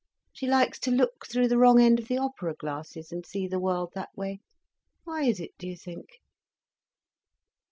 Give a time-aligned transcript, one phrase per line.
[0.33, 3.59] She likes to look through the wrong end of the opera glasses, and see the
[3.59, 6.19] world that way—why is it, do you think?"